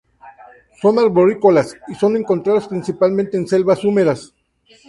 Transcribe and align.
Son 0.81 0.97
arborícolas, 0.97 1.75
y 1.87 1.93
son 1.93 2.17
encontrados 2.17 2.67
principalmente 2.67 3.37
en 3.37 3.47
selvas 3.47 3.83
húmedas. 3.85 4.33